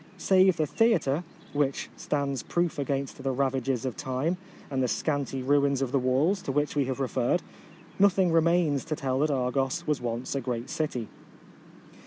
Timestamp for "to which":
6.41-6.75